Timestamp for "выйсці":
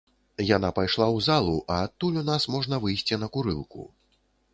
2.87-3.21